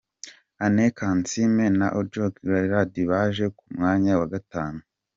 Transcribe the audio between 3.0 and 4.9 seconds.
baje ku mwanya wa gatanu.